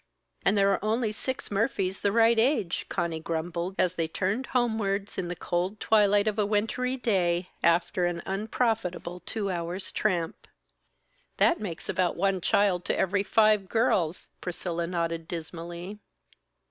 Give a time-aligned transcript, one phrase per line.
[0.43, 5.15] "And there are only six Murphys the right age," Conny grumbled, as they turned homewards
[5.19, 10.47] in the cold twilight of a wintry day, after an unprofitable two hours' tramp.
[11.37, 15.99] "That makes about one child to every five girls," Priscilla nodded dismally.